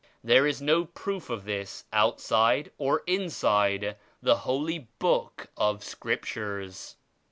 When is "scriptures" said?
5.83-6.95